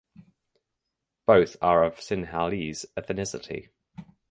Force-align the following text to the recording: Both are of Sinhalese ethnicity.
Both 1.27 1.57
are 1.61 1.83
of 1.83 1.97
Sinhalese 1.97 2.87
ethnicity. 2.97 3.69